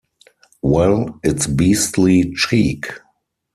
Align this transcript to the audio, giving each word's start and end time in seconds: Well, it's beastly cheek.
Well, 0.63 1.19
it's 1.21 1.45
beastly 1.45 2.33
cheek. 2.33 2.87